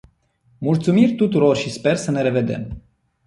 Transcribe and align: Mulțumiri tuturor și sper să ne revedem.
Mulțumiri 0.57 1.15
tuturor 1.15 1.55
și 1.55 1.69
sper 1.69 1.95
să 1.95 2.11
ne 2.11 2.21
revedem. 2.21 2.81